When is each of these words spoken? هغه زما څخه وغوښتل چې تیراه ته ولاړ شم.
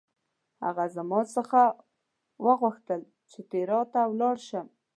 هغه 0.65 0.85
زما 0.95 1.21
څخه 1.35 1.61
وغوښتل 2.45 3.01
چې 3.31 3.39
تیراه 3.51 3.83
ته 3.93 4.01
ولاړ 4.11 4.35
شم. 4.47 4.67